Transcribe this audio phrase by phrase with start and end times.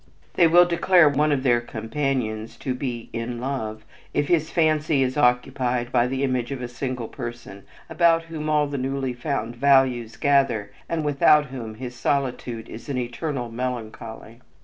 [0.33, 3.85] They will declare one of their companions to be "in love"
[4.15, 8.65] if his fancy is occupied by the image of a single person about whom all
[8.65, 14.41] the newly found values gather, and without whom his solitude is an eternal melancholy.